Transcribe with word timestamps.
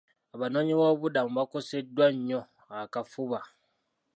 Abanoonyiboobubudamu 0.35 1.31
bakoseddwa 1.39 2.05
nnyo 2.13 2.39
akafuba. 2.79 3.39